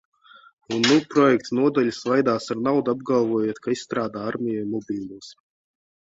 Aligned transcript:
Un 0.75 0.79
nu 0.91 0.95
projektu 1.09 1.57
nodaļa 1.57 1.91
svaidās 1.97 2.47
ar 2.55 2.61
naudu, 2.67 2.95
apgalvojot, 2.99 3.59
ka 3.65 3.75
izstrādā 3.75 4.23
armijai 4.31 4.63
mobilos? 4.71 5.29